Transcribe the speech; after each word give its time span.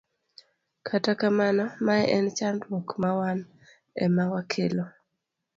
Kata 0.87 1.11
kamano, 1.19 1.63
mae 1.85 2.03
en 2.17 2.25
chandruok 2.37 2.87
ma 3.01 3.09
wan 3.19 3.39
ema 4.03 4.23
wakelo. 4.33 4.83